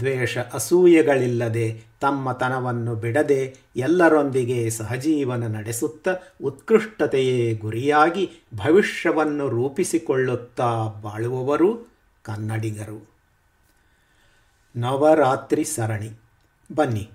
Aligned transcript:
ದ್ವೇಷ 0.00 0.38
ಅಸೂಯೆಗಳಿಲ್ಲದೆ 0.38 1.82
ತಮ್ಮತನವನ್ನು 2.00 2.94
ಬಿಡದೆ 2.94 3.56
ಎಲ್ಲರೊಂದಿಗೆ 3.76 4.70
ಸಹಜೀವನ 4.70 5.46
ನಡೆಸುತ್ತ 5.46 6.08
ಉತ್ಕೃಷ್ಟತೆಯೇ 6.42 7.54
ಗುರಿಯಾಗಿ 7.54 8.30
ಭವಿಷ್ಯವನ್ನು 8.54 9.48
ರೂಪಿಸಿಕೊಳ್ಳುತ್ತಾ 9.48 10.86
ಬಾಳುವವರು 11.02 11.94
ಕನ್ನಡಿಗರು. 12.22 13.14
ನವರಾತ್ರಿ 14.76 15.64
ಸರಣಿ. 15.64 16.20
ಬನ್ನಿ, 16.74 17.10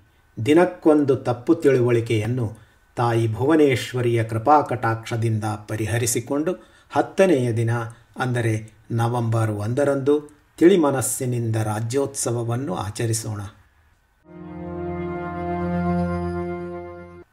ದಿನಕ್ಕೊಂದು 0.45 1.15
ತಪ್ಪು 1.15 1.55
ತಿಳುವಳಿಕೆಯನ್ನು 1.55 2.57
ತಾಯಿ 2.95 3.33
ಭುವನೇಶ್ವರಿಯ 3.33 4.23
ಕೃಪಾಕಟಾಕ್ಷದಿಂದ 4.23 5.43
ಪರಿಹರಿಸಿಕೊಂಡು 5.43 6.51
ಹತ್ತನೆಯ 6.89 7.54
ದಿನ, 7.54 7.71
ಅಂದರೆ 8.17 8.71
ನವೆಂಬರ್ 8.91 9.51
ಒಂದರಂದು 9.51 10.38
ತಿಳಿಮನಸ್ಸಿನಿಂದ 10.59 11.55
ರಾಜ್ಯೋತ್ಸವವನ್ನು 11.55 12.75
ಆಚರಿಸೋಣ. 12.75 13.41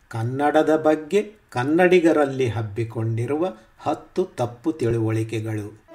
ಕನ್ನಡದ 0.08 0.76
ಬಗ್ಗೆ 0.76 1.34
ಕನ್ನಡಿಗರಲ್ಲಿ 1.50 2.48
ಹಬ್ಬಿಕೊಂಡಿರುವ 2.48 3.56
ಹತ್ತು 3.78 4.24
ತಪ್ಪು 4.24 4.72
ತಿಳುವಳಿಕೆಗಳು. 4.72 5.86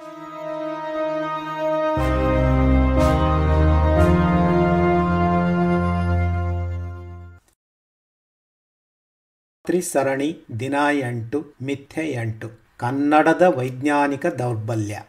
ತ್ರಿಸರಣಿ 9.64 10.44
ದಿನ 10.60 10.74
ಎಂಟು 10.92 11.44
ಮಿಥ್ಯೆ 11.62 12.10
ಎಂಟು 12.10 12.48
ಕನ್ನಡದ 12.78 13.42
ವೈಜ್ಞಾನಿಕ 13.42 14.26
ದೌರ್ಬಲ್ಯ. 14.26 15.02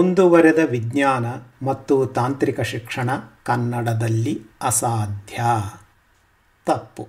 ಮುಂದುವರೆದ 0.00 0.58
ವಿಜ್ಞಾನ 0.70 1.26
ಮತ್ತು 1.66 2.06
ತಾಂತ್ರಿಕ 2.06 2.60
ಶಿಕ್ಷಣ 2.60 3.10
ಕನ್ನಡದಲ್ಲಿ 3.42 4.42
ಅಸಾಧ್ಯ. 4.62 5.38
ತಪ್ಪು. 6.66 7.08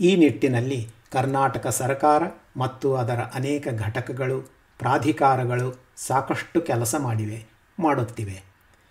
ಈ 0.00 0.16
ನಿಟ್ಟಿನಲ್ಲಿ 0.16 0.88
ಕರ್ನಾಟಕ 1.12 1.66
ಸರ್ಕಾರ 1.66 2.22
ಮತ್ತು 2.56 2.96
ಅದರ 2.96 3.18
ಅನೇಕ 3.34 3.68
ಘಟಕಗಳು, 3.78 4.40
ಪ್ರಾಧಿಕಾರಗಳು 4.78 5.84
ಸಾಕಷ್ಟು 5.96 6.60
ಕೆಲಸ 6.60 6.94
ಮಾಡಿವೆ, 6.98 7.46
ಮಾಡುತ್ತಿವೆ. 7.80 8.44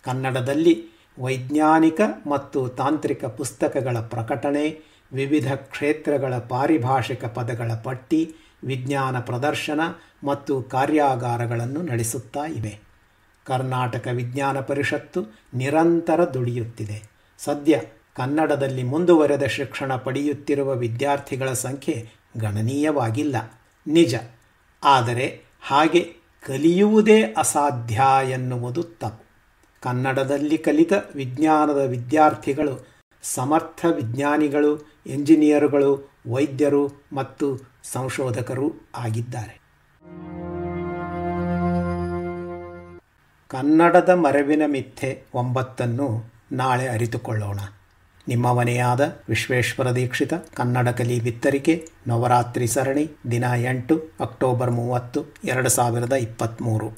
ಕನ್ನಡದಲ್ಲಿ 0.04 0.86
ವೈಜ್ಞಾನಿಕ 1.20 2.02
ಮತ್ತು 2.28 2.70
ತಾಂತ್ರಿಕ 2.70 3.26
ಪುಸ್ತಕಗಳ 3.26 3.98
ಪ್ರಕಟಣೆ, 4.00 4.82
ವಿವಿಧ 5.14 5.54
ಕ್ಷೇತ್ರಗಳ 5.54 6.38
ಪಾರಿಭಾಷಿಕ 6.38 7.26
ಪದಗಳ 7.26 7.72
ಪಟ್ಟಿ, 7.84 8.36
ವಿಜ್ಞಾನ 8.64 9.20
ಪ್ರದರ್ಶನ 9.20 9.80
ಮತ್ತು 10.24 10.64
ಕಾರ್ಯಾಗಾರಗಳನ್ನು 10.64 11.82
ನಡೆಸುತ್ತಾ 11.82 12.46
ಇವೆ. 12.46 12.93
ಕರ್ನಾಟಕ 13.46 14.08
ವಿಜ್ಞಾನ 14.08 14.60
ಪರಿಷತ್ತು 14.60 15.24
ನಿರಂತರ 15.54 16.24
ದುಡಿಯುತ್ತಿದೆ. 16.24 17.04
ಸದ್ಯ 17.38 17.82
ಕನ್ನಡದಲ್ಲಿ 18.16 18.84
ಮುಂದುವರೆದ 18.84 19.44
ಶಿಕ್ಷಣ 19.44 19.96
ಪಡೆಯುತ್ತಿರುವ 19.96 20.76
ವಿದ್ಯಾರ್ಥಿಗಳ 20.76 21.54
ಸಂಖ್ಯೆ 21.54 22.10
ಗಣನೀಯವಾಗಿಲ್ಲ. 22.38 23.36
ನಿಜ. 23.88 24.16
ಆದರೆ 24.84 25.42
ಹಾಗೆ 25.62 26.14
ಕಲಿಯುವುದೇ 26.48 27.24
ಅಸಾಧ್ಯ 27.24 28.02
ಎನ್ನುವುದು 28.30 28.84
ತಪ್ಪು. 28.84 29.24
ಕನ್ನಡದಲ್ಲಿ 29.82 30.58
ಕಲಿತ 30.58 30.94
ವಿಜ್ಞಾನದ 31.16 31.78
ವಿದ್ಯಾರ್ಥಿಗಳು, 31.78 32.88
ಸಮರ್ಥ 33.24 33.86
ವಿಜ್ಞಾನಿಗಳು, 33.96 35.02
ಎಂಜಿನಿಯರುಗಳು, 35.08 36.14
ವೈದ್ಯರು 36.32 36.92
ಮತ್ತು 37.14 37.60
ಸಂಶೋಧಕರು 37.84 38.74
ಆಗಿದ್ದಾರೆ. 38.96 39.64
ಕನ್ನಡದ 43.54 44.10
ಮರವಿನ 44.10 44.62
ಮಿಥ್ಯೆ 44.66 45.24
ಒಂಬತ್ತನ್ನು 45.34 46.08
ನಾಳೆ 46.52 46.88
ಅರಿತುಕೊಳ್ಳೋಣ. 46.88 47.60
ನಿಮ್ಮ 48.28 48.54
ಮನೆಯಾದ 48.54 49.02
ವಿಶ್ವೇಶ್ವರ 49.30 49.92
ದೀಕ್ಷಿತ, 49.92 50.34
ಕನ್ನಡ 50.56 50.90
ಕಲಿ 50.90 51.20
ಬಿತ್ತರಿಕೆ, 51.20 51.88
ನವರಾತ್ರಿ 52.08 52.68
ಸರಣಿ, 52.68 53.06
ದಿನ 53.32 53.44
ಎಂಟು, 53.64 53.98
ಅಕ್ಟೋಬರ್ 54.20 54.72
ಮೂವತ್ತು, 54.72 55.22
ಎರಡು 55.44 55.70
ಸಾವಿರದ 55.70 56.14
ಇಪ್ಪತ್ತ್ಮೂರು 56.14 56.90